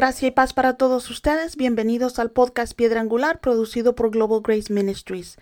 Gracias 0.00 0.28
y 0.28 0.30
paz 0.30 0.54
para 0.54 0.78
todos 0.78 1.10
ustedes. 1.10 1.56
Bienvenidos 1.56 2.18
al 2.18 2.30
podcast 2.30 2.72
Piedra 2.72 3.02
Angular 3.02 3.40
producido 3.40 3.94
por 3.94 4.10
Global 4.10 4.40
Grace 4.42 4.72
Ministries. 4.72 5.36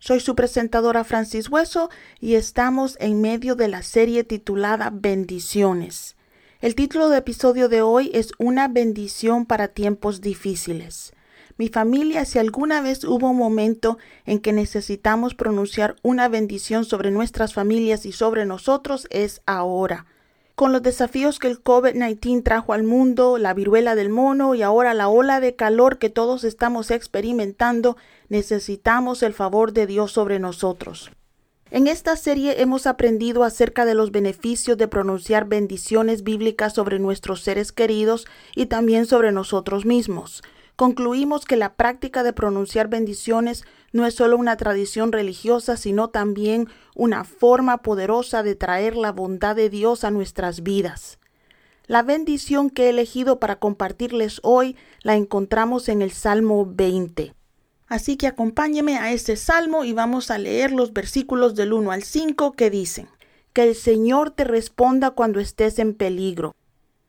Soy 0.00 0.18
su 0.18 0.34
presentadora 0.34 1.04
Francis 1.04 1.48
Hueso 1.48 1.88
y 2.18 2.34
estamos 2.34 2.96
en 2.98 3.20
medio 3.20 3.54
de 3.54 3.68
la 3.68 3.82
serie 3.82 4.24
titulada 4.24 4.90
Bendiciones. 4.92 6.16
El 6.60 6.74
título 6.74 7.08
de 7.08 7.16
episodio 7.16 7.70
de 7.70 7.80
hoy 7.80 8.10
es 8.12 8.32
Una 8.36 8.68
bendición 8.68 9.46
para 9.46 9.68
tiempos 9.68 10.20
difíciles. 10.20 11.14
Mi 11.56 11.68
familia, 11.68 12.26
si 12.26 12.38
alguna 12.38 12.82
vez 12.82 13.02
hubo 13.04 13.30
un 13.30 13.38
momento 13.38 13.96
en 14.26 14.40
que 14.40 14.52
necesitamos 14.52 15.34
pronunciar 15.34 15.96
una 16.02 16.28
bendición 16.28 16.84
sobre 16.84 17.10
nuestras 17.10 17.54
familias 17.54 18.04
y 18.04 18.12
sobre 18.12 18.44
nosotros, 18.44 19.06
es 19.08 19.40
ahora 19.46 20.04
con 20.54 20.72
los 20.72 20.82
desafíos 20.82 21.38
que 21.38 21.48
el 21.48 21.64
COVID-19 21.64 22.44
trajo 22.44 22.74
al 22.74 22.82
mundo, 22.82 23.38
la 23.38 23.54
viruela 23.54 23.94
del 23.94 24.10
mono 24.10 24.54
y 24.54 24.60
ahora 24.60 24.92
la 24.92 25.08
ola 25.08 25.40
de 25.40 25.56
calor 25.56 25.96
que 25.96 26.10
todos 26.10 26.44
estamos 26.44 26.90
experimentando, 26.90 27.96
necesitamos 28.28 29.22
el 29.22 29.32
favor 29.32 29.72
de 29.72 29.86
Dios 29.86 30.12
sobre 30.12 30.38
nosotros. 30.38 31.10
En 31.70 31.86
esta 31.86 32.16
serie 32.16 32.60
hemos 32.62 32.86
aprendido 32.86 33.44
acerca 33.44 33.84
de 33.84 33.94
los 33.94 34.10
beneficios 34.10 34.76
de 34.76 34.88
pronunciar 34.88 35.46
bendiciones 35.46 36.24
bíblicas 36.24 36.74
sobre 36.74 36.98
nuestros 36.98 37.42
seres 37.42 37.72
queridos 37.72 38.26
y 38.56 38.66
también 38.66 39.06
sobre 39.06 39.32
nosotros 39.32 39.84
mismos 39.84 40.42
concluimos 40.80 41.44
que 41.44 41.58
la 41.58 41.74
práctica 41.74 42.22
de 42.22 42.32
pronunciar 42.32 42.88
bendiciones 42.88 43.64
no 43.92 44.06
es 44.06 44.14
solo 44.14 44.38
una 44.38 44.56
tradición 44.56 45.12
religiosa, 45.12 45.76
sino 45.76 46.08
también 46.08 46.68
una 46.94 47.24
forma 47.24 47.82
poderosa 47.82 48.42
de 48.42 48.54
traer 48.54 48.96
la 48.96 49.12
bondad 49.12 49.54
de 49.54 49.68
Dios 49.68 50.04
a 50.04 50.10
nuestras 50.10 50.62
vidas. 50.62 51.18
La 51.86 52.02
bendición 52.02 52.70
que 52.70 52.86
he 52.86 52.88
elegido 52.88 53.38
para 53.38 53.56
compartirles 53.56 54.40
hoy 54.42 54.74
la 55.02 55.16
encontramos 55.16 55.90
en 55.90 56.00
el 56.00 56.12
Salmo 56.12 56.64
20. 56.64 57.34
Así 57.90 58.16
que 58.16 58.28
acompáñeme 58.28 58.98
a 58.98 59.10
este 59.10 59.34
salmo 59.34 59.82
y 59.82 59.92
vamos 59.92 60.30
a 60.30 60.38
leer 60.38 60.70
los 60.70 60.92
versículos 60.92 61.56
del 61.56 61.72
1 61.72 61.90
al 61.90 62.04
5 62.04 62.52
que 62.52 62.70
dicen, 62.70 63.08
que 63.52 63.64
el 63.64 63.74
Señor 63.74 64.30
te 64.30 64.44
responda 64.44 65.10
cuando 65.10 65.40
estés 65.40 65.80
en 65.80 65.94
peligro, 65.94 66.54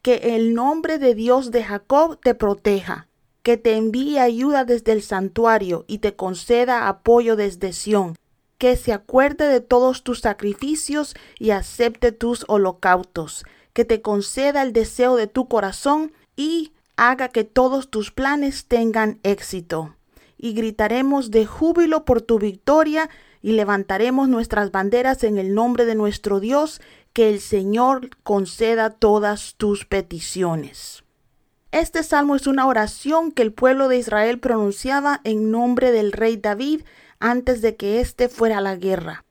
que 0.01 0.35
el 0.35 0.55
nombre 0.55 0.97
de 0.97 1.13
Dios 1.13 1.51
de 1.51 1.63
Jacob 1.63 2.19
te 2.19 2.33
proteja, 2.33 3.07
que 3.43 3.57
te 3.57 3.75
envíe 3.75 4.17
ayuda 4.17 4.65
desde 4.65 4.93
el 4.93 5.03
santuario 5.03 5.85
y 5.87 5.99
te 5.99 6.15
conceda 6.15 6.87
apoyo 6.87 7.35
desde 7.35 7.73
Sión, 7.73 8.17
que 8.57 8.75
se 8.75 8.91
acuerde 8.91 9.47
de 9.49 9.61
todos 9.61 10.01
tus 10.01 10.21
sacrificios 10.21 11.15
y 11.37 11.51
acepte 11.51 12.11
tus 12.11 12.43
holocaustos, 12.47 13.45
que 13.73 13.85
te 13.85 14.01
conceda 14.01 14.63
el 14.63 14.73
deseo 14.73 15.15
de 15.15 15.27
tu 15.27 15.47
corazón 15.47 16.11
y 16.35 16.73
haga 16.95 17.29
que 17.29 17.43
todos 17.43 17.91
tus 17.91 18.09
planes 18.09 18.65
tengan 18.65 19.19
éxito. 19.21 19.95
Y 20.43 20.53
gritaremos 20.53 21.29
de 21.29 21.45
júbilo 21.45 22.03
por 22.03 22.23
tu 22.23 22.39
victoria 22.39 23.11
y 23.43 23.51
levantaremos 23.51 24.27
nuestras 24.27 24.71
banderas 24.71 25.23
en 25.23 25.37
el 25.37 25.53
nombre 25.53 25.85
de 25.85 25.93
nuestro 25.93 26.39
Dios, 26.39 26.81
que 27.13 27.29
el 27.29 27.39
Señor 27.39 28.09
conceda 28.23 28.89
todas 28.89 29.53
tus 29.57 29.85
peticiones. 29.85 31.03
Este 31.71 32.01
salmo 32.01 32.35
es 32.35 32.47
una 32.47 32.65
oración 32.65 33.31
que 33.31 33.43
el 33.43 33.53
pueblo 33.53 33.87
de 33.87 33.99
Israel 33.99 34.39
pronunciaba 34.39 35.21
en 35.23 35.51
nombre 35.51 35.91
del 35.91 36.11
rey 36.11 36.37
David 36.37 36.81
antes 37.19 37.61
de 37.61 37.75
que 37.75 37.99
éste 37.99 38.27
fuera 38.27 38.57
a 38.57 38.61
la 38.61 38.75
guerra. 38.75 39.23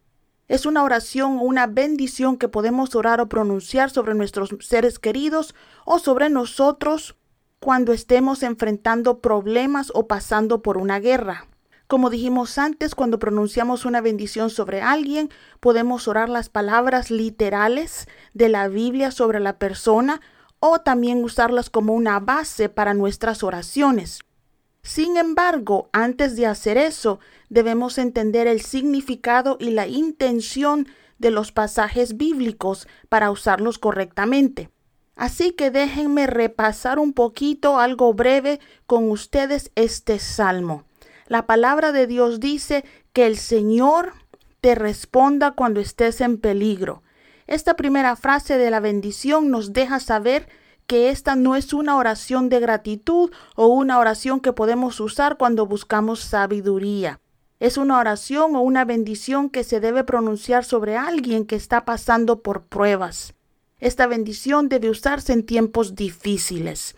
Es 0.46 0.64
una 0.64 0.84
oración 0.84 1.38
o 1.38 1.42
una 1.42 1.66
bendición 1.66 2.36
que 2.36 2.46
podemos 2.46 2.94
orar 2.94 3.20
o 3.20 3.28
pronunciar 3.28 3.90
sobre 3.90 4.14
nuestros 4.14 4.50
seres 4.60 5.00
queridos 5.00 5.56
o 5.84 5.98
sobre 5.98 6.30
nosotros 6.30 7.16
cuando 7.60 7.92
estemos 7.92 8.42
enfrentando 8.42 9.20
problemas 9.20 9.92
o 9.94 10.06
pasando 10.06 10.62
por 10.62 10.78
una 10.78 10.98
guerra. 10.98 11.46
Como 11.86 12.08
dijimos 12.08 12.56
antes, 12.56 12.94
cuando 12.94 13.18
pronunciamos 13.18 13.84
una 13.84 14.00
bendición 14.00 14.48
sobre 14.48 14.80
alguien, 14.80 15.28
podemos 15.60 16.08
orar 16.08 16.30
las 16.30 16.48
palabras 16.48 17.10
literales 17.10 18.08
de 18.32 18.48
la 18.48 18.68
Biblia 18.68 19.10
sobre 19.10 19.40
la 19.40 19.58
persona 19.58 20.22
o 20.58 20.80
también 20.80 21.22
usarlas 21.22 21.68
como 21.68 21.92
una 21.92 22.18
base 22.18 22.70
para 22.70 22.94
nuestras 22.94 23.42
oraciones. 23.42 24.20
Sin 24.82 25.18
embargo, 25.18 25.90
antes 25.92 26.36
de 26.36 26.46
hacer 26.46 26.78
eso, 26.78 27.20
debemos 27.50 27.98
entender 27.98 28.46
el 28.46 28.62
significado 28.62 29.58
y 29.60 29.70
la 29.70 29.86
intención 29.86 30.88
de 31.18 31.30
los 31.30 31.52
pasajes 31.52 32.16
bíblicos 32.16 32.88
para 33.10 33.30
usarlos 33.30 33.78
correctamente. 33.78 34.70
Así 35.16 35.52
que 35.52 35.70
déjenme 35.70 36.26
repasar 36.26 36.98
un 36.98 37.12
poquito 37.12 37.78
algo 37.78 38.14
breve 38.14 38.60
con 38.86 39.10
ustedes 39.10 39.70
este 39.74 40.18
salmo. 40.18 40.84
La 41.26 41.46
palabra 41.46 41.92
de 41.92 42.06
Dios 42.06 42.40
dice 42.40 42.84
que 43.12 43.26
el 43.26 43.36
Señor 43.36 44.14
te 44.60 44.74
responda 44.74 45.52
cuando 45.52 45.80
estés 45.80 46.20
en 46.20 46.38
peligro. 46.38 47.02
Esta 47.46 47.74
primera 47.74 48.16
frase 48.16 48.58
de 48.58 48.70
la 48.70 48.80
bendición 48.80 49.50
nos 49.50 49.72
deja 49.72 50.00
saber 50.00 50.48
que 50.86 51.10
esta 51.10 51.36
no 51.36 51.54
es 51.54 51.72
una 51.72 51.96
oración 51.96 52.48
de 52.48 52.58
gratitud 52.58 53.30
o 53.54 53.66
una 53.68 53.98
oración 53.98 54.40
que 54.40 54.52
podemos 54.52 54.98
usar 54.98 55.36
cuando 55.36 55.66
buscamos 55.66 56.20
sabiduría. 56.20 57.20
Es 57.60 57.76
una 57.76 57.98
oración 57.98 58.56
o 58.56 58.62
una 58.62 58.84
bendición 58.84 59.50
que 59.50 59.64
se 59.64 59.80
debe 59.80 60.02
pronunciar 60.02 60.64
sobre 60.64 60.96
alguien 60.96 61.44
que 61.46 61.56
está 61.56 61.84
pasando 61.84 62.42
por 62.42 62.64
pruebas. 62.64 63.34
Esta 63.80 64.06
bendición 64.06 64.68
debe 64.68 64.90
usarse 64.90 65.32
en 65.32 65.44
tiempos 65.44 65.94
difíciles. 65.94 66.96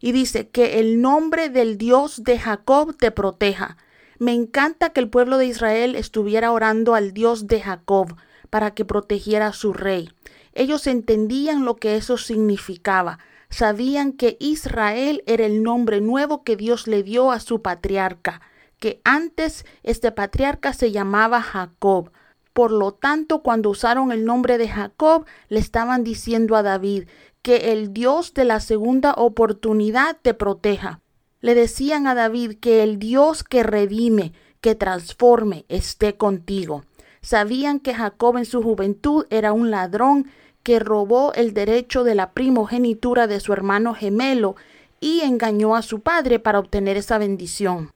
Y 0.00 0.12
dice 0.12 0.48
que 0.48 0.80
el 0.80 1.00
nombre 1.00 1.48
del 1.48 1.78
Dios 1.78 2.24
de 2.24 2.38
Jacob 2.38 2.96
te 2.96 3.10
proteja. 3.10 3.76
Me 4.18 4.32
encanta 4.32 4.90
que 4.90 5.00
el 5.00 5.10
pueblo 5.10 5.38
de 5.38 5.46
Israel 5.46 5.94
estuviera 5.94 6.50
orando 6.52 6.94
al 6.94 7.12
Dios 7.12 7.46
de 7.46 7.60
Jacob, 7.60 8.16
para 8.50 8.72
que 8.72 8.84
protegiera 8.84 9.48
a 9.48 9.52
su 9.52 9.72
rey. 9.72 10.10
Ellos 10.54 10.86
entendían 10.86 11.64
lo 11.64 11.76
que 11.76 11.96
eso 11.96 12.16
significaba. 12.16 13.18
Sabían 13.48 14.12
que 14.12 14.36
Israel 14.40 15.22
era 15.26 15.46
el 15.46 15.62
nombre 15.62 16.00
nuevo 16.00 16.42
que 16.42 16.56
Dios 16.56 16.86
le 16.86 17.02
dio 17.02 17.30
a 17.30 17.40
su 17.40 17.62
patriarca, 17.62 18.40
que 18.78 19.00
antes 19.04 19.64
este 19.82 20.12
patriarca 20.12 20.72
se 20.72 20.90
llamaba 20.90 21.40
Jacob. 21.40 22.10
Por 22.52 22.70
lo 22.70 22.92
tanto, 22.92 23.42
cuando 23.42 23.70
usaron 23.70 24.12
el 24.12 24.24
nombre 24.24 24.58
de 24.58 24.68
Jacob, 24.68 25.24
le 25.48 25.58
estaban 25.58 26.04
diciendo 26.04 26.56
a 26.56 26.62
David 26.62 27.04
que 27.40 27.72
el 27.72 27.92
Dios 27.92 28.34
de 28.34 28.44
la 28.44 28.60
segunda 28.60 29.14
oportunidad 29.14 30.18
te 30.20 30.34
proteja. 30.34 31.00
Le 31.40 31.54
decían 31.54 32.06
a 32.06 32.14
David 32.14 32.58
que 32.60 32.82
el 32.82 32.98
Dios 32.98 33.42
que 33.42 33.62
redime, 33.62 34.32
que 34.60 34.74
transforme, 34.74 35.64
esté 35.68 36.16
contigo. 36.16 36.84
Sabían 37.20 37.80
que 37.80 37.94
Jacob 37.94 38.36
en 38.36 38.44
su 38.44 38.62
juventud 38.62 39.26
era 39.30 39.52
un 39.52 39.70
ladrón 39.70 40.30
que 40.62 40.78
robó 40.78 41.32
el 41.34 41.54
derecho 41.54 42.04
de 42.04 42.14
la 42.14 42.32
primogenitura 42.32 43.26
de 43.26 43.40
su 43.40 43.52
hermano 43.52 43.94
gemelo 43.94 44.54
y 45.00 45.20
engañó 45.20 45.74
a 45.74 45.82
su 45.82 46.00
padre 46.00 46.38
para 46.38 46.60
obtener 46.60 46.96
esa 46.96 47.18
bendición. 47.18 47.90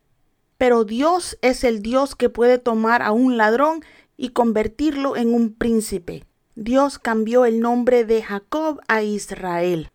Pero 0.58 0.84
Dios 0.84 1.38
es 1.42 1.64
el 1.64 1.82
Dios 1.82 2.16
que 2.16 2.30
puede 2.30 2.58
tomar 2.58 3.02
a 3.02 3.12
un 3.12 3.36
ladrón 3.36 3.84
y 4.16 4.30
convertirlo 4.30 5.16
en 5.16 5.34
un 5.34 5.54
príncipe. 5.54 6.24
Dios 6.54 6.98
cambió 6.98 7.44
el 7.44 7.60
nombre 7.60 8.04
de 8.04 8.22
Jacob 8.22 8.80
a 8.88 9.02
Israel. 9.02 9.90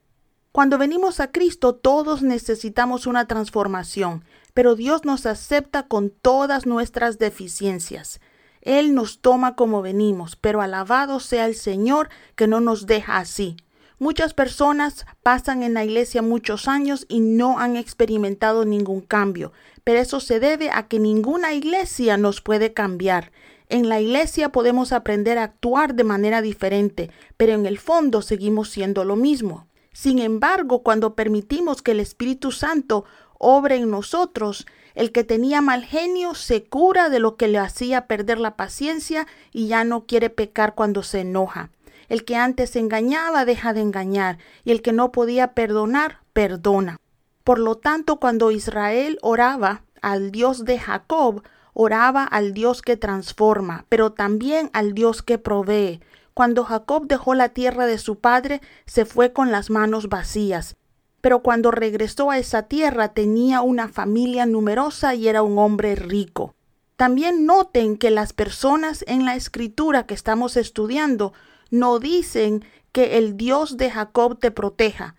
Cuando 0.51 0.77
venimos 0.77 1.19
a 1.19 1.31
Cristo 1.31 1.75
todos 1.75 2.21
necesitamos 2.21 3.07
una 3.07 3.25
transformación, 3.25 4.25
pero 4.53 4.75
Dios 4.75 5.05
nos 5.05 5.25
acepta 5.25 5.87
con 5.87 6.09
todas 6.09 6.65
nuestras 6.65 7.17
deficiencias. 7.17 8.19
Él 8.61 8.93
nos 8.93 9.21
toma 9.21 9.55
como 9.55 9.81
venimos, 9.81 10.35
pero 10.35 10.61
alabado 10.61 11.19
sea 11.19 11.45
el 11.45 11.55
Señor 11.55 12.09
que 12.35 12.47
no 12.47 12.59
nos 12.59 12.85
deja 12.85 13.17
así. 13.17 13.57
Muchas 13.97 14.33
personas 14.33 15.05
pasan 15.23 15.63
en 15.63 15.73
la 15.73 15.83
iglesia 15.85 16.21
muchos 16.21 16.67
años 16.67 17.05
y 17.07 17.19
no 17.19 17.59
han 17.59 17.75
experimentado 17.75 18.65
ningún 18.65 19.01
cambio, 19.01 19.53
pero 19.83 19.99
eso 19.99 20.19
se 20.19 20.39
debe 20.39 20.69
a 20.71 20.87
que 20.87 20.99
ninguna 20.99 21.53
iglesia 21.53 22.17
nos 22.17 22.41
puede 22.41 22.73
cambiar. 22.73 23.31
En 23.71 23.87
la 23.87 24.01
iglesia 24.01 24.49
podemos 24.49 24.91
aprender 24.91 25.37
a 25.37 25.43
actuar 25.43 25.95
de 25.95 26.03
manera 26.03 26.41
diferente, 26.41 27.09
pero 27.37 27.53
en 27.53 27.65
el 27.65 27.79
fondo 27.79 28.21
seguimos 28.21 28.69
siendo 28.69 29.05
lo 29.05 29.15
mismo. 29.15 29.65
Sin 29.93 30.19
embargo, 30.19 30.83
cuando 30.83 31.15
permitimos 31.15 31.81
que 31.81 31.91
el 31.91 32.01
Espíritu 32.01 32.51
Santo 32.51 33.05
obre 33.37 33.77
en 33.77 33.89
nosotros, 33.89 34.67
el 34.93 35.13
que 35.13 35.23
tenía 35.23 35.61
mal 35.61 35.85
genio 35.85 36.35
se 36.35 36.65
cura 36.65 37.07
de 37.07 37.19
lo 37.19 37.37
que 37.37 37.47
le 37.47 37.59
hacía 37.59 38.07
perder 38.07 38.41
la 38.41 38.57
paciencia 38.57 39.25
y 39.53 39.67
ya 39.67 39.85
no 39.85 40.05
quiere 40.05 40.29
pecar 40.29 40.75
cuando 40.75 41.01
se 41.01 41.21
enoja. 41.21 41.69
El 42.09 42.25
que 42.25 42.35
antes 42.35 42.75
engañaba 42.75 43.45
deja 43.45 43.71
de 43.71 43.79
engañar, 43.79 44.37
y 44.65 44.71
el 44.71 44.81
que 44.81 44.91
no 44.91 45.13
podía 45.13 45.53
perdonar, 45.53 46.19
perdona. 46.33 46.99
Por 47.45 47.57
lo 47.57 47.75
tanto, 47.77 48.17
cuando 48.17 48.51
Israel 48.51 49.17
oraba 49.21 49.85
al 50.01 50.31
Dios 50.31 50.65
de 50.65 50.77
Jacob, 50.77 51.41
oraba 51.73 52.23
al 52.23 52.53
Dios 52.53 52.81
que 52.81 52.97
transforma, 52.97 53.85
pero 53.89 54.13
también 54.13 54.69
al 54.73 54.93
Dios 54.93 55.21
que 55.21 55.37
provee. 55.37 56.01
Cuando 56.33 56.63
Jacob 56.63 57.07
dejó 57.07 57.35
la 57.35 57.49
tierra 57.49 57.85
de 57.85 57.97
su 57.97 58.19
padre, 58.19 58.61
se 58.85 59.05
fue 59.05 59.33
con 59.33 59.51
las 59.51 59.69
manos 59.69 60.09
vacías. 60.09 60.75
Pero 61.19 61.43
cuando 61.43 61.71
regresó 61.71 62.31
a 62.31 62.37
esa 62.37 62.63
tierra 62.63 63.09
tenía 63.13 63.61
una 63.61 63.87
familia 63.87 64.45
numerosa 64.45 65.13
y 65.13 65.27
era 65.27 65.43
un 65.43 65.57
hombre 65.59 65.95
rico. 65.95 66.55
También 66.95 67.45
noten 67.45 67.97
que 67.97 68.11
las 68.11 68.33
personas 68.33 69.03
en 69.07 69.25
la 69.25 69.35
escritura 69.35 70.05
que 70.05 70.13
estamos 70.13 70.57
estudiando 70.57 71.33
no 71.69 71.99
dicen 71.99 72.63
que 72.91 73.17
el 73.17 73.37
Dios 73.37 73.77
de 73.77 73.89
Jacob 73.89 74.39
te 74.39 74.51
proteja. 74.51 75.15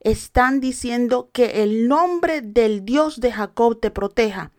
Están 0.00 0.60
diciendo 0.60 1.30
que 1.32 1.62
el 1.62 1.86
nombre 1.86 2.40
del 2.40 2.84
Dios 2.84 3.20
de 3.20 3.32
Jacob 3.32 3.78
te 3.80 3.90
proteja. 3.90 4.50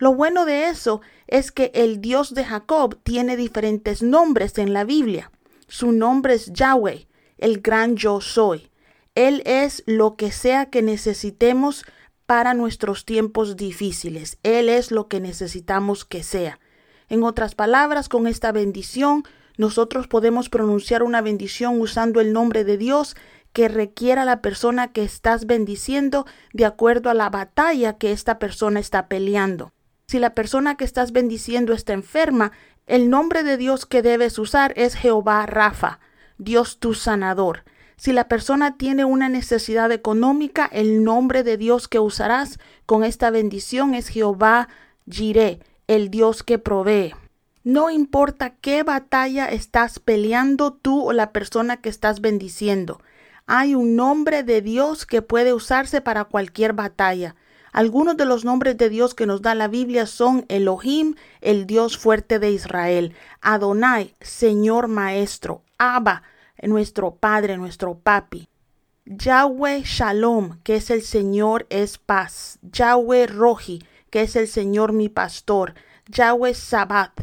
Lo 0.00 0.14
bueno 0.14 0.46
de 0.46 0.68
eso 0.68 1.02
es 1.26 1.52
que 1.52 1.70
el 1.74 2.00
Dios 2.00 2.32
de 2.32 2.46
Jacob 2.46 2.98
tiene 3.02 3.36
diferentes 3.36 4.02
nombres 4.02 4.56
en 4.56 4.72
la 4.72 4.84
Biblia. 4.84 5.30
Su 5.68 5.92
nombre 5.92 6.32
es 6.32 6.50
Yahweh, 6.54 7.06
el 7.36 7.60
gran 7.60 7.96
yo 7.96 8.22
soy. 8.22 8.70
Él 9.14 9.42
es 9.44 9.82
lo 9.84 10.16
que 10.16 10.32
sea 10.32 10.70
que 10.70 10.80
necesitemos 10.80 11.84
para 12.24 12.54
nuestros 12.54 13.04
tiempos 13.04 13.58
difíciles. 13.58 14.38
Él 14.42 14.70
es 14.70 14.90
lo 14.90 15.06
que 15.06 15.20
necesitamos 15.20 16.06
que 16.06 16.22
sea. 16.22 16.58
En 17.10 17.22
otras 17.22 17.54
palabras, 17.54 18.08
con 18.08 18.26
esta 18.26 18.52
bendición, 18.52 19.24
nosotros 19.58 20.08
podemos 20.08 20.48
pronunciar 20.48 21.02
una 21.02 21.20
bendición 21.20 21.78
usando 21.78 22.22
el 22.22 22.32
nombre 22.32 22.64
de 22.64 22.78
Dios 22.78 23.16
que 23.52 23.68
requiera 23.68 24.24
la 24.24 24.40
persona 24.40 24.92
que 24.94 25.02
estás 25.02 25.44
bendiciendo 25.44 26.24
de 26.54 26.64
acuerdo 26.64 27.10
a 27.10 27.14
la 27.14 27.28
batalla 27.28 27.98
que 27.98 28.12
esta 28.12 28.38
persona 28.38 28.80
está 28.80 29.06
peleando. 29.06 29.74
Si 30.10 30.18
la 30.18 30.34
persona 30.34 30.76
que 30.76 30.84
estás 30.84 31.12
bendiciendo 31.12 31.72
está 31.72 31.92
enferma, 31.92 32.50
el 32.88 33.10
nombre 33.10 33.44
de 33.44 33.56
Dios 33.56 33.86
que 33.86 34.02
debes 34.02 34.40
usar 34.40 34.72
es 34.74 34.96
Jehová 34.96 35.46
Rafa, 35.46 36.00
Dios 36.36 36.80
tu 36.80 36.94
sanador. 36.94 37.62
Si 37.94 38.12
la 38.12 38.26
persona 38.26 38.76
tiene 38.76 39.04
una 39.04 39.28
necesidad 39.28 39.92
económica, 39.92 40.68
el 40.72 41.04
nombre 41.04 41.44
de 41.44 41.56
Dios 41.56 41.86
que 41.86 42.00
usarás 42.00 42.58
con 42.86 43.04
esta 43.04 43.30
bendición 43.30 43.94
es 43.94 44.08
Jehová 44.08 44.68
Jireh, 45.08 45.60
el 45.86 46.10
Dios 46.10 46.42
que 46.42 46.58
provee. 46.58 47.14
No 47.62 47.88
importa 47.88 48.56
qué 48.56 48.82
batalla 48.82 49.46
estás 49.46 50.00
peleando 50.00 50.72
tú 50.72 51.04
o 51.04 51.12
la 51.12 51.30
persona 51.30 51.76
que 51.76 51.88
estás 51.88 52.20
bendiciendo. 52.20 53.00
Hay 53.46 53.76
un 53.76 53.94
nombre 53.94 54.42
de 54.42 54.60
Dios 54.60 55.06
que 55.06 55.22
puede 55.22 55.52
usarse 55.52 56.00
para 56.00 56.24
cualquier 56.24 56.72
batalla. 56.72 57.36
Algunos 57.72 58.16
de 58.16 58.24
los 58.24 58.44
nombres 58.44 58.76
de 58.76 58.88
Dios 58.88 59.14
que 59.14 59.26
nos 59.26 59.42
da 59.42 59.54
la 59.54 59.68
Biblia 59.68 60.06
son 60.06 60.44
Elohim, 60.48 61.14
el 61.40 61.66
Dios 61.66 61.98
fuerte 61.98 62.38
de 62.38 62.50
Israel, 62.50 63.14
Adonai, 63.40 64.14
Señor 64.20 64.88
Maestro, 64.88 65.62
Abba, 65.78 66.22
nuestro 66.62 67.14
Padre, 67.14 67.56
nuestro 67.56 67.98
Papi. 67.98 68.48
Yahweh 69.06 69.82
Shalom, 69.84 70.60
que 70.62 70.76
es 70.76 70.90
el 70.90 71.02
Señor 71.02 71.66
es 71.70 71.98
paz. 71.98 72.58
Yahweh 72.62 73.26
Roji, 73.26 73.82
que 74.10 74.22
es 74.22 74.36
el 74.36 74.46
Señor 74.46 74.92
mi 74.92 75.08
pastor. 75.08 75.74
Yahweh 76.06 76.54
Sabbat, 76.54 77.22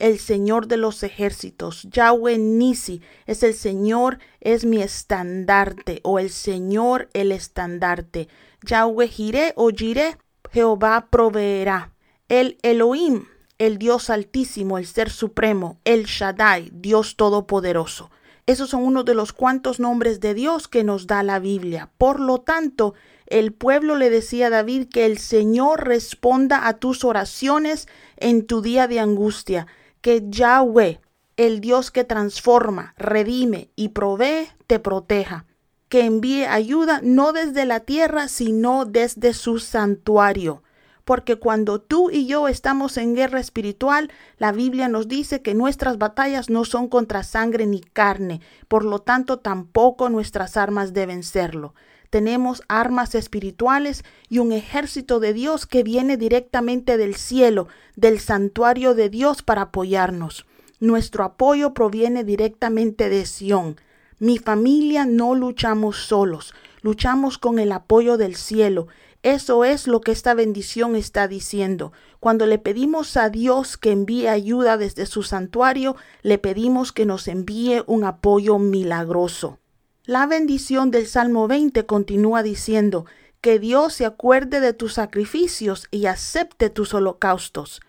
el 0.00 0.18
Señor 0.18 0.66
de 0.66 0.76
los 0.76 1.02
ejércitos. 1.02 1.86
Yahweh 1.90 2.38
Nisi 2.38 3.02
es 3.26 3.42
el 3.42 3.54
Señor, 3.54 4.18
es 4.40 4.64
mi 4.64 4.82
estandarte, 4.82 6.00
o 6.02 6.18
el 6.18 6.30
Señor 6.30 7.08
el 7.12 7.30
estandarte. 7.30 8.28
Yahweh 8.62 9.08
Jireh 9.08 9.52
o 9.56 9.70
Jireh, 9.70 10.18
Jehová 10.52 11.06
proveerá. 11.10 11.92
El 12.28 12.58
Elohim, 12.62 13.26
el 13.58 13.78
Dios 13.78 14.10
altísimo, 14.10 14.78
el 14.78 14.86
Ser 14.86 15.10
supremo, 15.10 15.78
el 15.84 16.04
Shaddai, 16.04 16.70
Dios 16.72 17.16
todopoderoso. 17.16 18.10
Esos 18.46 18.70
son 18.70 18.82
uno 18.82 19.04
de 19.04 19.14
los 19.14 19.32
cuantos 19.32 19.78
nombres 19.78 20.18
de 20.18 20.34
Dios 20.34 20.66
que 20.66 20.82
nos 20.82 21.06
da 21.06 21.22
la 21.22 21.38
Biblia. 21.38 21.90
Por 21.98 22.18
lo 22.18 22.40
tanto, 22.40 22.94
el 23.26 23.52
pueblo 23.52 23.94
le 23.94 24.10
decía 24.10 24.48
a 24.48 24.50
David 24.50 24.88
que 24.88 25.06
el 25.06 25.18
Señor 25.18 25.86
responda 25.86 26.66
a 26.66 26.78
tus 26.78 27.04
oraciones 27.04 27.86
en 28.16 28.46
tu 28.46 28.60
día 28.60 28.88
de 28.88 28.98
angustia, 28.98 29.68
que 30.00 30.24
Yahweh, 30.28 31.00
el 31.36 31.60
Dios 31.60 31.90
que 31.90 32.04
transforma, 32.04 32.94
redime 32.96 33.70
y 33.76 33.88
provee, 33.88 34.48
te 34.66 34.78
proteja 34.78 35.46
que 35.90 36.04
envíe 36.04 36.44
ayuda 36.44 37.00
no 37.02 37.32
desde 37.32 37.66
la 37.66 37.80
tierra, 37.80 38.28
sino 38.28 38.84
desde 38.84 39.34
su 39.34 39.58
santuario. 39.58 40.62
Porque 41.04 41.34
cuando 41.34 41.80
tú 41.80 42.10
y 42.12 42.26
yo 42.26 42.46
estamos 42.46 42.96
en 42.96 43.16
guerra 43.16 43.40
espiritual, 43.40 44.12
la 44.38 44.52
Biblia 44.52 44.86
nos 44.86 45.08
dice 45.08 45.42
que 45.42 45.52
nuestras 45.54 45.98
batallas 45.98 46.48
no 46.48 46.64
son 46.64 46.88
contra 46.88 47.24
sangre 47.24 47.66
ni 47.66 47.80
carne, 47.80 48.40
por 48.68 48.84
lo 48.84 49.00
tanto 49.00 49.40
tampoco 49.40 50.08
nuestras 50.08 50.56
armas 50.56 50.92
deben 50.92 51.24
serlo. 51.24 51.74
Tenemos 52.10 52.64
armas 52.66 53.14
espirituales 53.14 54.04
y 54.28 54.40
un 54.40 54.50
ejército 54.50 55.20
de 55.20 55.32
Dios 55.32 55.66
que 55.66 55.84
viene 55.84 56.16
directamente 56.16 56.96
del 56.96 57.14
cielo, 57.14 57.68
del 57.94 58.18
santuario 58.18 58.94
de 58.94 59.08
Dios 59.08 59.42
para 59.42 59.62
apoyarnos. 59.62 60.44
Nuestro 60.80 61.22
apoyo 61.22 61.72
proviene 61.72 62.24
directamente 62.24 63.08
de 63.08 63.26
Sión. 63.26 63.76
Mi 64.18 64.38
familia 64.38 65.06
no 65.06 65.36
luchamos 65.36 65.98
solos, 65.98 66.52
luchamos 66.82 67.38
con 67.38 67.60
el 67.60 67.70
apoyo 67.70 68.16
del 68.16 68.34
cielo. 68.34 68.88
Eso 69.22 69.64
es 69.64 69.86
lo 69.86 70.00
que 70.00 70.10
esta 70.10 70.34
bendición 70.34 70.96
está 70.96 71.28
diciendo. 71.28 71.92
Cuando 72.18 72.46
le 72.46 72.58
pedimos 72.58 73.16
a 73.16 73.28
Dios 73.28 73.76
que 73.76 73.92
envíe 73.92 74.26
ayuda 74.26 74.78
desde 74.78 75.06
su 75.06 75.22
santuario, 75.22 75.94
le 76.22 76.38
pedimos 76.38 76.90
que 76.92 77.06
nos 77.06 77.28
envíe 77.28 77.84
un 77.86 78.02
apoyo 78.02 78.58
milagroso. 78.58 79.58
La 80.04 80.26
bendición 80.26 80.90
del 80.90 81.06
Salmo 81.06 81.46
20 81.46 81.86
continúa 81.86 82.42
diciendo, 82.42 83.04
que 83.40 83.58
Dios 83.58 83.94
se 83.94 84.04
acuerde 84.04 84.60
de 84.60 84.72
tus 84.72 84.94
sacrificios 84.94 85.88
y 85.90 86.06
acepte 86.06 86.70
tus 86.70 86.92
holocaustos. 86.94 87.80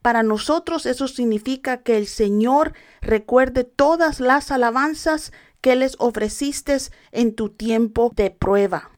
Para 0.00 0.22
nosotros 0.22 0.86
eso 0.86 1.08
significa 1.08 1.78
que 1.78 1.96
el 1.96 2.06
Señor 2.06 2.72
recuerde 3.00 3.64
todas 3.64 4.20
las 4.20 4.50
alabanzas 4.50 5.32
que 5.60 5.76
les 5.76 5.94
ofreciste 5.98 6.76
en 7.12 7.34
tu 7.34 7.48
tiempo 7.48 8.12
de 8.14 8.30
prueba. 8.30 8.90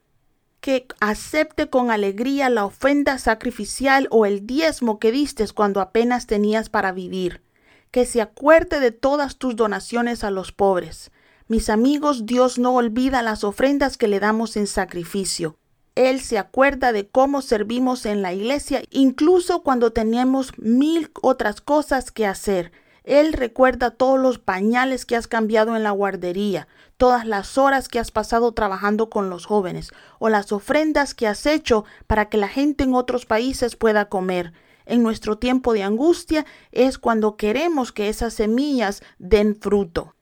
Que 0.61 0.87
acepte 0.99 1.69
con 1.69 1.91
alegría 1.91 2.49
la 2.49 2.65
ofrenda 2.65 3.19
sacrificial 3.19 4.07
o 4.09 4.25
el 4.25 4.47
diezmo 4.47 4.99
que 4.99 5.11
diste 5.11 5.45
cuando 5.53 5.79
apenas 5.79 6.25
tenías 6.25 6.69
para 6.69 6.91
vivir. 6.91 7.43
Que 7.91 8.05
se 8.05 8.21
acuerde 8.21 8.79
de 8.79 8.91
todas 8.91 9.37
tus 9.37 9.55
donaciones 9.55 10.23
a 10.23 10.31
los 10.31 10.51
pobres. 10.51 11.11
Mis 11.47 11.69
amigos, 11.69 12.25
Dios 12.25 12.57
no 12.57 12.73
olvida 12.73 13.21
las 13.21 13.43
ofrendas 13.43 13.97
que 13.97 14.07
le 14.07 14.19
damos 14.19 14.57
en 14.57 14.65
sacrificio. 14.65 15.59
Él 15.93 16.19
se 16.19 16.39
acuerda 16.39 16.91
de 16.91 17.07
cómo 17.07 17.43
servimos 17.43 18.07
en 18.07 18.23
la 18.23 18.33
iglesia, 18.33 18.81
incluso 18.89 19.61
cuando 19.61 19.93
tenemos 19.93 20.57
mil 20.57 21.11
otras 21.21 21.61
cosas 21.61 22.09
que 22.09 22.25
hacer. 22.25 22.71
Él 23.03 23.31
recuerda 23.31 23.91
todos 23.91 24.19
los 24.19 24.39
pañales 24.39 25.05
que 25.05 25.15
has 25.15 25.27
cambiado 25.27 25.75
en 25.75 25.83
la 25.83 25.91
guardería, 25.91 26.67
todas 26.97 27.27
las 27.27 27.59
horas 27.59 27.89
que 27.89 27.99
has 27.99 28.09
pasado 28.09 28.51
trabajando 28.53 29.11
con 29.11 29.29
los 29.29 29.45
jóvenes, 29.45 29.91
o 30.17 30.29
las 30.29 30.51
ofrendas 30.51 31.13
que 31.13 31.27
has 31.27 31.45
hecho 31.45 31.85
para 32.07 32.27
que 32.27 32.39
la 32.39 32.47
gente 32.47 32.85
en 32.85 32.95
otros 32.95 33.27
países 33.27 33.75
pueda 33.75 34.09
comer. 34.09 34.51
En 34.87 35.03
nuestro 35.03 35.37
tiempo 35.37 35.73
de 35.73 35.83
angustia 35.83 36.43
es 36.71 36.97
cuando 36.97 37.37
queremos 37.37 37.91
que 37.91 38.09
esas 38.09 38.33
semillas 38.33 39.03
den 39.19 39.55
fruto. 39.55 40.14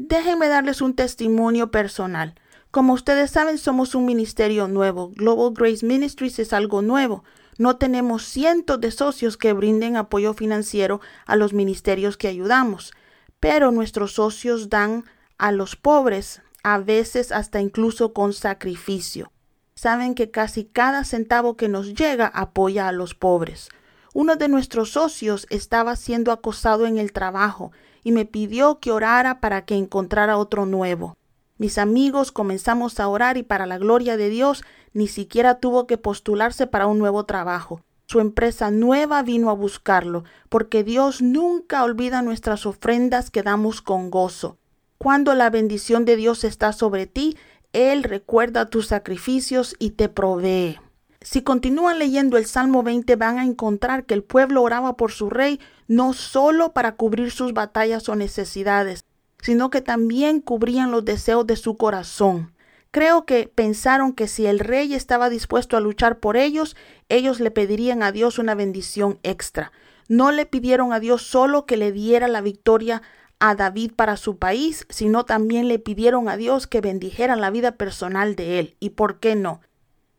Déjenme 0.00 0.46
darles 0.46 0.80
un 0.80 0.94
testimonio 0.94 1.72
personal. 1.72 2.36
Como 2.70 2.92
ustedes 2.92 3.32
saben, 3.32 3.58
somos 3.58 3.96
un 3.96 4.04
ministerio 4.04 4.68
nuevo. 4.68 5.10
Global 5.10 5.52
Grace 5.52 5.84
Ministries 5.84 6.38
es 6.38 6.52
algo 6.52 6.82
nuevo. 6.82 7.24
No 7.58 7.78
tenemos 7.78 8.22
cientos 8.22 8.80
de 8.80 8.92
socios 8.92 9.36
que 9.36 9.52
brinden 9.52 9.96
apoyo 9.96 10.34
financiero 10.34 11.00
a 11.26 11.34
los 11.34 11.52
ministerios 11.52 12.16
que 12.16 12.28
ayudamos, 12.28 12.92
pero 13.40 13.72
nuestros 13.72 14.12
socios 14.12 14.68
dan 14.68 15.02
a 15.36 15.50
los 15.50 15.74
pobres, 15.74 16.42
a 16.62 16.78
veces 16.78 17.32
hasta 17.32 17.60
incluso 17.60 18.12
con 18.12 18.32
sacrificio. 18.32 19.32
Saben 19.74 20.14
que 20.14 20.30
casi 20.30 20.64
cada 20.64 21.02
centavo 21.02 21.56
que 21.56 21.68
nos 21.68 21.94
llega 21.94 22.28
apoya 22.28 22.86
a 22.86 22.92
los 22.92 23.16
pobres. 23.16 23.68
Uno 24.14 24.36
de 24.36 24.46
nuestros 24.46 24.92
socios 24.92 25.48
estaba 25.50 25.96
siendo 25.96 26.30
acosado 26.30 26.86
en 26.86 26.98
el 26.98 27.12
trabajo 27.12 27.72
y 28.08 28.10
me 28.10 28.24
pidió 28.24 28.80
que 28.80 28.90
orara 28.90 29.38
para 29.38 29.66
que 29.66 29.74
encontrara 29.74 30.38
otro 30.38 30.64
nuevo. 30.64 31.18
Mis 31.58 31.76
amigos 31.76 32.32
comenzamos 32.32 33.00
a 33.00 33.08
orar 33.08 33.36
y 33.36 33.42
para 33.42 33.66
la 33.66 33.76
gloria 33.76 34.16
de 34.16 34.30
Dios 34.30 34.64
ni 34.94 35.08
siquiera 35.08 35.60
tuvo 35.60 35.86
que 35.86 35.98
postularse 35.98 36.66
para 36.66 36.86
un 36.86 36.98
nuevo 36.98 37.26
trabajo. 37.26 37.82
Su 38.06 38.20
empresa 38.20 38.70
nueva 38.70 39.22
vino 39.22 39.50
a 39.50 39.52
buscarlo, 39.52 40.24
porque 40.48 40.84
Dios 40.84 41.20
nunca 41.20 41.84
olvida 41.84 42.22
nuestras 42.22 42.64
ofrendas 42.64 43.28
que 43.28 43.42
damos 43.42 43.82
con 43.82 44.10
gozo. 44.10 44.56
Cuando 44.96 45.34
la 45.34 45.50
bendición 45.50 46.06
de 46.06 46.16
Dios 46.16 46.44
está 46.44 46.72
sobre 46.72 47.06
ti, 47.06 47.36
Él 47.74 48.04
recuerda 48.04 48.70
tus 48.70 48.86
sacrificios 48.86 49.76
y 49.78 49.90
te 49.90 50.08
provee. 50.08 50.78
Si 51.20 51.42
continúan 51.42 51.98
leyendo 51.98 52.38
el 52.38 52.46
Salmo 52.46 52.82
20 52.82 53.16
van 53.16 53.38
a 53.38 53.44
encontrar 53.44 54.06
que 54.06 54.14
el 54.14 54.22
pueblo 54.22 54.62
oraba 54.62 54.96
por 54.96 55.12
su 55.12 55.28
rey 55.28 55.60
no 55.88 56.12
solo 56.12 56.72
para 56.72 56.94
cubrir 56.96 57.30
sus 57.30 57.52
batallas 57.54 58.08
o 58.08 58.14
necesidades, 58.14 59.04
sino 59.40 59.70
que 59.70 59.80
también 59.80 60.40
cubrían 60.40 60.90
los 60.90 61.04
deseos 61.04 61.46
de 61.46 61.56
su 61.56 61.76
corazón. 61.76 62.52
Creo 62.90 63.24
que 63.24 63.50
pensaron 63.52 64.12
que 64.12 64.28
si 64.28 64.46
el 64.46 64.60
rey 64.60 64.94
estaba 64.94 65.30
dispuesto 65.30 65.76
a 65.76 65.80
luchar 65.80 66.20
por 66.20 66.36
ellos, 66.36 66.76
ellos 67.08 67.40
le 67.40 67.50
pedirían 67.50 68.02
a 68.02 68.12
Dios 68.12 68.38
una 68.38 68.54
bendición 68.54 69.18
extra. 69.22 69.72
No 70.08 70.30
le 70.32 70.46
pidieron 70.46 70.92
a 70.92 71.00
Dios 71.00 71.22
solo 71.22 71.66
que 71.66 71.76
le 71.76 71.92
diera 71.92 72.28
la 72.28 72.40
victoria 72.40 73.02
a 73.40 73.54
David 73.54 73.92
para 73.94 74.16
su 74.16 74.38
país, 74.38 74.86
sino 74.88 75.24
también 75.24 75.68
le 75.68 75.78
pidieron 75.78 76.28
a 76.28 76.36
Dios 76.36 76.66
que 76.66 76.80
bendijera 76.80 77.36
la 77.36 77.50
vida 77.50 77.72
personal 77.72 78.34
de 78.36 78.58
él. 78.58 78.76
¿Y 78.80 78.90
por 78.90 79.20
qué 79.20 79.36
no? 79.36 79.60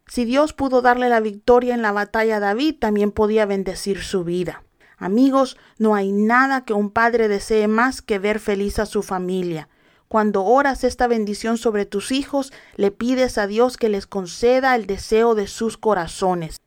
Si 0.07 0.25
Dios 0.25 0.53
pudo 0.53 0.81
darle 0.81 1.09
la 1.09 1.19
victoria 1.19 1.73
en 1.73 1.81
la 1.81 1.91
batalla 1.91 2.37
a 2.37 2.39
David, 2.39 2.75
también 2.79 3.11
podía 3.11 3.45
bendecir 3.45 4.01
su 4.01 4.23
vida. 4.23 4.63
Amigos, 4.99 5.57
no 5.77 5.95
hay 5.95 6.11
nada 6.11 6.65
que 6.65 6.73
un 6.73 6.91
padre 6.91 7.29
desee 7.29 7.67
más 7.69 8.01
que 8.01 8.19
ver 8.19 8.39
feliz 8.39 8.79
a 8.79 8.85
su 8.85 9.01
familia. 9.01 9.69
Cuando 10.09 10.43
oras 10.43 10.83
esta 10.83 11.07
bendición 11.07 11.57
sobre 11.57 11.85
tus 11.85 12.11
hijos, 12.11 12.51
le 12.75 12.91
pides 12.91 13.37
a 13.37 13.47
Dios 13.47 13.77
que 13.77 13.87
les 13.87 14.07
conceda 14.07 14.75
el 14.75 14.87
deseo 14.87 15.35
de 15.35 15.47
sus 15.47 15.77
corazones. 15.77 16.59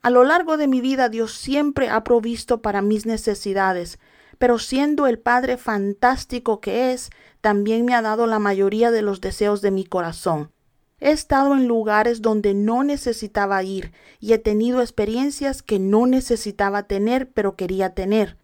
A 0.00 0.10
lo 0.10 0.24
largo 0.24 0.56
de 0.56 0.66
mi 0.66 0.80
vida 0.80 1.08
Dios 1.08 1.32
siempre 1.32 1.90
ha 1.90 2.04
provisto 2.04 2.62
para 2.62 2.82
mis 2.82 3.04
necesidades, 3.04 3.98
pero 4.38 4.58
siendo 4.58 5.06
el 5.06 5.18
Padre 5.18 5.56
fantástico 5.56 6.60
que 6.60 6.92
es, 6.92 7.10
también 7.40 7.84
me 7.84 7.94
ha 7.94 8.02
dado 8.02 8.26
la 8.26 8.38
mayoría 8.38 8.90
de 8.90 9.02
los 9.02 9.20
deseos 9.20 9.60
de 9.60 9.70
mi 9.70 9.84
corazón. 9.84 10.53
He 11.00 11.10
estado 11.10 11.54
en 11.54 11.66
lugares 11.66 12.22
donde 12.22 12.54
no 12.54 12.84
necesitaba 12.84 13.62
ir 13.62 13.92
y 14.20 14.32
he 14.32 14.38
tenido 14.38 14.80
experiencias 14.80 15.62
que 15.62 15.78
no 15.78 16.06
necesitaba 16.06 16.84
tener 16.84 17.30
pero 17.30 17.56
quería 17.56 17.94
tener. 17.94 18.38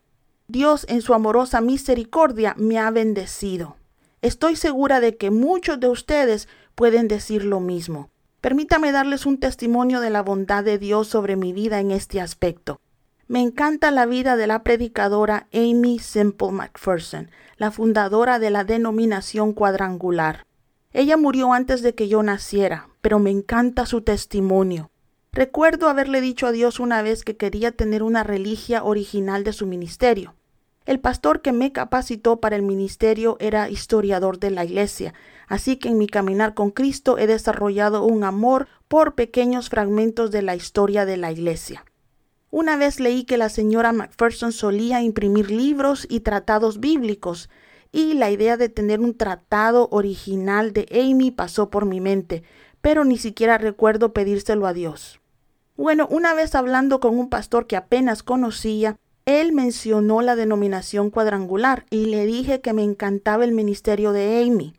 Dios 0.48 0.84
en 0.88 1.00
su 1.00 1.14
amorosa 1.14 1.60
misericordia 1.60 2.54
me 2.58 2.78
ha 2.78 2.90
bendecido. 2.90 3.76
Estoy 4.20 4.56
segura 4.56 5.00
de 5.00 5.16
que 5.16 5.30
muchos 5.30 5.80
de 5.80 5.88
ustedes 5.88 6.48
pueden 6.74 7.08
decir 7.08 7.44
lo 7.44 7.60
mismo. 7.60 8.10
Permítame 8.40 8.90
darles 8.90 9.26
un 9.26 9.38
testimonio 9.38 10.00
de 10.00 10.10
la 10.10 10.22
bondad 10.22 10.64
de 10.64 10.78
Dios 10.78 11.08
sobre 11.08 11.36
mi 11.36 11.52
vida 11.52 11.78
en 11.78 11.90
este 11.90 12.20
aspecto. 12.20 12.80
Me 13.28 13.40
encanta 13.40 13.90
la 13.90 14.06
vida 14.06 14.36
de 14.36 14.48
la 14.48 14.64
predicadora 14.64 15.46
Amy 15.52 16.00
Semple 16.00 16.50
McPherson, 16.50 17.30
la 17.58 17.70
fundadora 17.70 18.38
de 18.38 18.50
la 18.50 18.64
denominación 18.64 19.52
cuadrangular. 19.52 20.46
Ella 20.92 21.16
murió 21.16 21.52
antes 21.52 21.82
de 21.82 21.94
que 21.94 22.08
yo 22.08 22.22
naciera, 22.22 22.88
pero 23.00 23.18
me 23.18 23.30
encanta 23.30 23.86
su 23.86 24.00
testimonio. 24.02 24.90
Recuerdo 25.32 25.88
haberle 25.88 26.20
dicho 26.20 26.48
a 26.48 26.52
Dios 26.52 26.80
una 26.80 27.02
vez 27.02 27.22
que 27.22 27.36
quería 27.36 27.70
tener 27.70 28.02
una 28.02 28.24
religia 28.24 28.82
original 28.82 29.44
de 29.44 29.52
su 29.52 29.66
ministerio. 29.66 30.34
El 30.86 30.98
pastor 30.98 31.40
que 31.40 31.52
me 31.52 31.70
capacitó 31.70 32.40
para 32.40 32.56
el 32.56 32.62
ministerio 32.62 33.36
era 33.38 33.70
historiador 33.70 34.40
de 34.40 34.50
la 34.50 34.64
iglesia, 34.64 35.14
así 35.46 35.76
que 35.76 35.88
en 35.88 35.98
mi 35.98 36.08
caminar 36.08 36.54
con 36.54 36.72
Cristo 36.72 37.18
he 37.18 37.28
desarrollado 37.28 38.04
un 38.04 38.24
amor 38.24 38.66
por 38.88 39.14
pequeños 39.14 39.68
fragmentos 39.68 40.32
de 40.32 40.42
la 40.42 40.56
historia 40.56 41.04
de 41.04 41.16
la 41.16 41.30
iglesia. 41.30 41.84
Una 42.50 42.76
vez 42.76 42.98
leí 42.98 43.22
que 43.22 43.36
la 43.36 43.48
señora 43.48 43.92
Macpherson 43.92 44.50
solía 44.50 45.02
imprimir 45.02 45.52
libros 45.52 46.04
y 46.10 46.20
tratados 46.20 46.80
bíblicos, 46.80 47.48
y 47.92 48.14
la 48.14 48.30
idea 48.30 48.56
de 48.56 48.68
tener 48.68 49.00
un 49.00 49.16
tratado 49.16 49.88
original 49.90 50.72
de 50.72 50.86
Amy 50.92 51.30
pasó 51.30 51.70
por 51.70 51.86
mi 51.86 52.00
mente, 52.00 52.42
pero 52.80 53.04
ni 53.04 53.18
siquiera 53.18 53.58
recuerdo 53.58 54.12
pedírselo 54.12 54.66
a 54.66 54.72
Dios. 54.72 55.20
Bueno, 55.76 56.06
una 56.10 56.34
vez 56.34 56.54
hablando 56.54 57.00
con 57.00 57.18
un 57.18 57.28
pastor 57.30 57.66
que 57.66 57.76
apenas 57.76 58.22
conocía, 58.22 58.96
él 59.24 59.52
mencionó 59.52 60.22
la 60.22 60.36
denominación 60.36 61.10
cuadrangular 61.10 61.86
y 61.90 62.06
le 62.06 62.26
dije 62.26 62.60
que 62.60 62.72
me 62.72 62.82
encantaba 62.82 63.44
el 63.44 63.52
ministerio 63.52 64.12
de 64.12 64.42
Amy. 64.42 64.74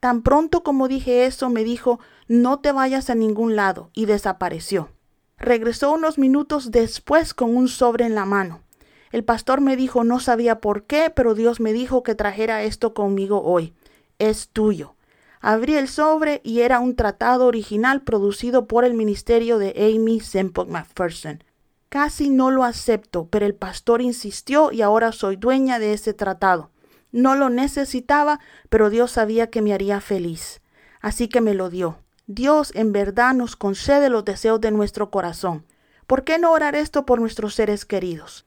Tan 0.00 0.22
pronto 0.22 0.62
como 0.62 0.88
dije 0.88 1.26
eso, 1.26 1.50
me 1.50 1.62
dijo, 1.62 2.00
no 2.26 2.60
te 2.60 2.72
vayas 2.72 3.10
a 3.10 3.14
ningún 3.14 3.54
lado, 3.54 3.90
y 3.92 4.06
desapareció. 4.06 4.88
Regresó 5.36 5.92
unos 5.92 6.18
minutos 6.18 6.70
después 6.70 7.34
con 7.34 7.56
un 7.56 7.68
sobre 7.68 8.06
en 8.06 8.14
la 8.14 8.24
mano. 8.24 8.62
El 9.10 9.24
pastor 9.24 9.60
me 9.60 9.76
dijo 9.76 10.04
no 10.04 10.20
sabía 10.20 10.60
por 10.60 10.84
qué, 10.84 11.10
pero 11.10 11.34
Dios 11.34 11.58
me 11.60 11.72
dijo 11.72 12.02
que 12.02 12.14
trajera 12.14 12.62
esto 12.62 12.94
conmigo 12.94 13.42
hoy. 13.42 13.74
Es 14.18 14.48
tuyo. 14.48 14.94
Abrí 15.40 15.74
el 15.74 15.88
sobre 15.88 16.40
y 16.44 16.60
era 16.60 16.80
un 16.80 16.94
tratado 16.94 17.46
original 17.46 18.02
producido 18.02 18.66
por 18.66 18.84
el 18.84 18.94
ministerio 18.94 19.58
de 19.58 19.74
Amy 19.76 20.20
Semple 20.20 20.66
McPherson. 20.66 21.42
Casi 21.88 22.30
no 22.30 22.52
lo 22.52 22.62
acepto, 22.62 23.26
pero 23.30 23.46
el 23.46 23.54
pastor 23.54 24.00
insistió 24.00 24.70
y 24.70 24.82
ahora 24.82 25.10
soy 25.10 25.36
dueña 25.36 25.78
de 25.80 25.92
ese 25.92 26.14
tratado. 26.14 26.70
No 27.10 27.34
lo 27.34 27.50
necesitaba, 27.50 28.38
pero 28.68 28.90
Dios 28.90 29.12
sabía 29.12 29.50
que 29.50 29.62
me 29.62 29.72
haría 29.72 30.00
feliz. 30.00 30.60
Así 31.00 31.26
que 31.26 31.40
me 31.40 31.54
lo 31.54 31.68
dio. 31.68 31.98
Dios 32.28 32.70
en 32.76 32.92
verdad 32.92 33.34
nos 33.34 33.56
concede 33.56 34.08
los 34.08 34.24
deseos 34.24 34.60
de 34.60 34.70
nuestro 34.70 35.10
corazón. 35.10 35.66
¿Por 36.06 36.22
qué 36.22 36.38
no 36.38 36.52
orar 36.52 36.76
esto 36.76 37.06
por 37.06 37.18
nuestros 37.18 37.54
seres 37.54 37.84
queridos? 37.84 38.46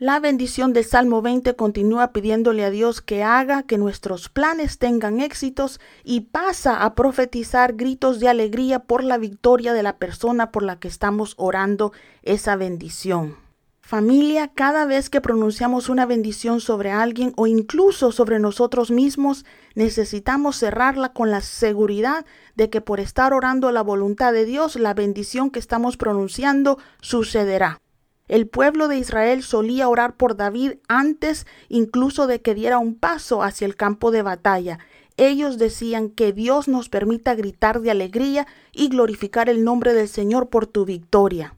La 0.00 0.20
bendición 0.20 0.72
del 0.72 0.84
Salmo 0.84 1.22
20 1.22 1.56
continúa 1.56 2.12
pidiéndole 2.12 2.64
a 2.64 2.70
Dios 2.70 3.02
que 3.02 3.24
haga 3.24 3.64
que 3.64 3.78
nuestros 3.78 4.28
planes 4.28 4.78
tengan 4.78 5.18
éxitos 5.18 5.80
y 6.04 6.20
pasa 6.20 6.84
a 6.84 6.94
profetizar 6.94 7.74
gritos 7.74 8.20
de 8.20 8.28
alegría 8.28 8.78
por 8.78 9.02
la 9.02 9.18
victoria 9.18 9.72
de 9.72 9.82
la 9.82 9.96
persona 9.96 10.52
por 10.52 10.62
la 10.62 10.78
que 10.78 10.86
estamos 10.86 11.34
orando 11.36 11.92
esa 12.22 12.54
bendición. 12.54 13.38
Familia, 13.80 14.52
cada 14.54 14.86
vez 14.86 15.10
que 15.10 15.20
pronunciamos 15.20 15.88
una 15.88 16.06
bendición 16.06 16.60
sobre 16.60 16.92
alguien 16.92 17.32
o 17.36 17.48
incluso 17.48 18.12
sobre 18.12 18.38
nosotros 18.38 18.92
mismos, 18.92 19.44
necesitamos 19.74 20.60
cerrarla 20.60 21.12
con 21.12 21.32
la 21.32 21.40
seguridad 21.40 22.24
de 22.54 22.70
que 22.70 22.80
por 22.80 23.00
estar 23.00 23.32
orando 23.32 23.72
la 23.72 23.82
voluntad 23.82 24.32
de 24.32 24.44
Dios, 24.44 24.76
la 24.76 24.94
bendición 24.94 25.50
que 25.50 25.58
estamos 25.58 25.96
pronunciando 25.96 26.78
sucederá. 27.00 27.80
El 28.28 28.46
pueblo 28.46 28.88
de 28.88 28.98
Israel 28.98 29.42
solía 29.42 29.88
orar 29.88 30.16
por 30.16 30.36
David 30.36 30.74
antes 30.86 31.46
incluso 31.68 32.26
de 32.26 32.42
que 32.42 32.54
diera 32.54 32.78
un 32.78 32.94
paso 32.94 33.42
hacia 33.42 33.64
el 33.64 33.74
campo 33.74 34.10
de 34.10 34.22
batalla. 34.22 34.78
Ellos 35.16 35.58
decían 35.58 36.10
que 36.10 36.32
Dios 36.32 36.68
nos 36.68 36.88
permita 36.88 37.34
gritar 37.34 37.80
de 37.80 37.90
alegría 37.90 38.46
y 38.72 38.88
glorificar 38.88 39.48
el 39.48 39.64
nombre 39.64 39.94
del 39.94 40.08
Señor 40.08 40.48
por 40.48 40.66
tu 40.66 40.84
victoria. 40.84 41.54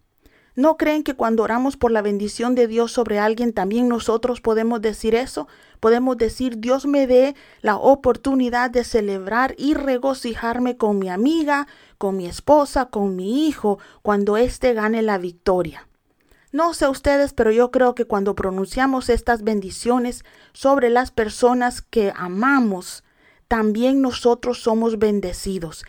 ¿No 0.57 0.77
creen 0.77 1.05
que 1.05 1.15
cuando 1.15 1.43
oramos 1.43 1.77
por 1.77 1.91
la 1.91 2.03
bendición 2.03 2.55
de 2.55 2.67
Dios 2.67 2.93
sobre 2.93 3.19
alguien 3.19 3.53
también 3.53 3.89
nosotros 3.89 4.41
podemos 4.41 4.81
decir 4.81 5.15
eso? 5.15 5.49
Podemos 5.81 6.17
decir 6.17 6.59
Dios 6.59 6.87
me 6.87 7.07
dé 7.07 7.35
la 7.63 7.77
oportunidad 7.77 8.71
de 8.71 8.85
celebrar 8.85 9.55
y 9.59 9.75
regocijarme 9.75 10.77
con 10.77 10.99
mi 10.99 11.09
amiga, 11.09 11.67
con 11.99 12.17
mi 12.17 12.27
esposa, 12.27 12.87
con 12.87 13.17
mi 13.17 13.47
hijo, 13.47 13.79
cuando 14.03 14.37
éste 14.37 14.73
gane 14.75 15.03
la 15.03 15.19
victoria. 15.19 15.87
No 16.53 16.75
sé 16.75 16.89
ustedes, 16.89 17.33
pero 17.33 17.53
yo 17.53 17.71
creo 17.71 17.95
que 17.95 18.07
cuando 18.07 18.35
pronunciamos 18.35 19.09
estas 19.09 19.43
bendiciones 19.43 20.25
sobre 20.53 20.91
las 20.91 21.13
personas 21.13 21.81
que 21.81 22.13
amamos, 22.17 23.05
también 23.47 24.03
nosotros 24.03 24.61
somos 24.61 24.99
bendecidos. 24.99 25.85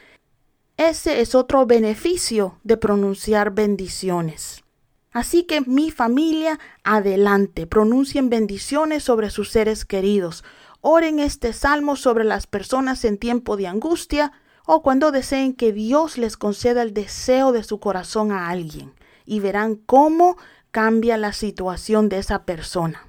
Ese 0.77 1.21
es 1.21 1.33
otro 1.33 1.65
beneficio 1.65 2.59
de 2.63 2.77
pronunciar 2.77 3.51
bendiciones. 3.51 4.63
Así 5.11 5.43
que 5.43 5.61
mi 5.61 5.89
familia, 5.89 6.59
adelante, 6.83 7.65
pronuncien 7.65 8.29
bendiciones 8.29 9.03
sobre 9.03 9.31
sus 9.31 9.49
seres 9.49 9.83
queridos. 9.83 10.43
Oren 10.79 11.19
este 11.19 11.53
salmo 11.53 11.95
sobre 11.95 12.23
las 12.23 12.45
personas 12.45 13.03
en 13.03 13.17
tiempo 13.17 13.57
de 13.57 13.67
angustia 13.67 14.31
o 14.65 14.83
cuando 14.83 15.11
deseen 15.11 15.53
que 15.53 15.73
Dios 15.73 16.19
les 16.19 16.37
conceda 16.37 16.83
el 16.83 16.93
deseo 16.93 17.51
de 17.51 17.63
su 17.63 17.79
corazón 17.79 18.31
a 18.31 18.49
alguien 18.49 18.93
y 19.25 19.39
verán 19.39 19.75
cómo 19.75 20.37
cambia 20.71 21.17
la 21.17 21.33
situación 21.33 22.09
de 22.09 22.19
esa 22.19 22.43
persona. 22.43 23.07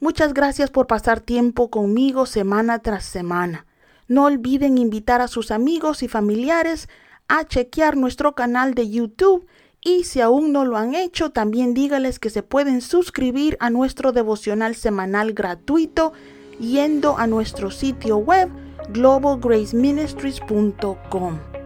Muchas 0.00 0.34
gracias 0.34 0.70
por 0.70 0.86
pasar 0.86 1.20
tiempo 1.20 1.70
conmigo 1.70 2.26
semana 2.26 2.80
tras 2.80 3.04
semana. 3.04 3.66
No 4.08 4.24
olviden 4.24 4.78
invitar 4.78 5.20
a 5.20 5.28
sus 5.28 5.50
amigos 5.50 6.02
y 6.02 6.08
familiares 6.08 6.88
a 7.28 7.44
chequear 7.44 7.96
nuestro 7.96 8.34
canal 8.34 8.74
de 8.74 8.90
YouTube 8.90 9.46
y 9.80 10.04
si 10.04 10.20
aún 10.20 10.52
no 10.52 10.64
lo 10.64 10.76
han 10.76 10.94
hecho, 10.94 11.30
también 11.30 11.74
dígales 11.74 12.18
que 12.18 12.30
se 12.30 12.42
pueden 12.42 12.80
suscribir 12.80 13.56
a 13.58 13.70
nuestro 13.70 14.12
devocional 14.12 14.76
semanal 14.76 15.32
gratuito 15.32 16.12
yendo 16.60 17.18
a 17.18 17.26
nuestro 17.26 17.72
sitio 17.72 18.18
web 18.18 18.48
globalgraceministries.com. 18.90 21.61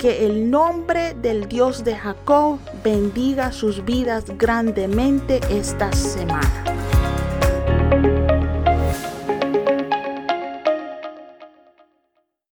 Que 0.00 0.24
el 0.24 0.50
nombre 0.50 1.12
del 1.12 1.46
Dios 1.46 1.84
de 1.84 1.94
Jacob 1.94 2.58
bendiga 2.82 3.52
sus 3.52 3.84
vidas 3.84 4.24
grandemente 4.38 5.40
esta 5.50 5.92
semana. 5.92 6.89